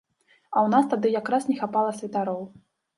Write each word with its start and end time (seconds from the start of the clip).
А 0.37 0.57
ў 0.61 0.67
нас 0.75 0.89
тады 0.95 1.13
якраз 1.21 1.47
не 1.53 1.61
хапала 1.63 1.91
святароў. 2.03 2.45